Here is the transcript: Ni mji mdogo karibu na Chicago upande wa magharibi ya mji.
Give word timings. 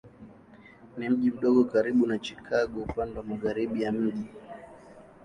Ni 0.97 1.09
mji 1.09 1.31
mdogo 1.31 1.63
karibu 1.63 2.07
na 2.07 2.19
Chicago 2.21 2.81
upande 2.81 3.17
wa 3.19 3.25
magharibi 3.25 3.81
ya 3.81 3.91
mji. 3.91 4.29